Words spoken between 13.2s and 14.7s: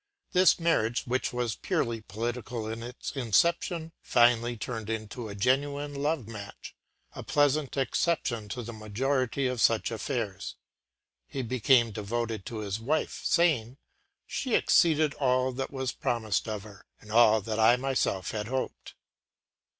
saying: “she